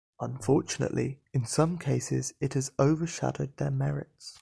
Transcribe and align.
Unfortunately, 0.19 1.19
in 1.31 1.45
some 1.45 1.77
cases 1.77 2.33
it 2.39 2.55
has 2.55 2.71
overshadowed 2.79 3.55
their 3.57 3.69
merits. 3.69 4.29